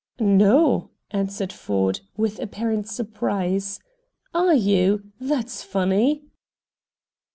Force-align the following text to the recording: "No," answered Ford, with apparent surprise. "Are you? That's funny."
"No," 0.19 0.89
answered 1.11 1.53
Ford, 1.53 1.99
with 2.17 2.39
apparent 2.39 2.87
surprise. 2.87 3.79
"Are 4.33 4.55
you? 4.55 5.11
That's 5.19 5.61
funny." 5.61 6.23